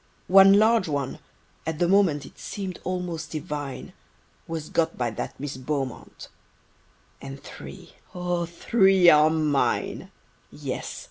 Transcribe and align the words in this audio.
One 0.33 0.53
large 0.53 0.87
one—at 0.87 1.77
the 1.77 1.87
moment 1.87 2.25
It 2.25 2.39
seem'd 2.39 2.79
almost 2.83 3.29
divine— 3.29 3.93
Was 4.47 4.69
got 4.69 4.97
by 4.97 5.11
that 5.11 5.39
Miss 5.39 5.57
Beaumont: 5.57 6.27
And 7.21 7.39
three, 7.43 7.93
O 8.15 8.47
three, 8.47 9.11
are 9.11 9.29
mine! 9.29 10.09
Yes! 10.51 10.99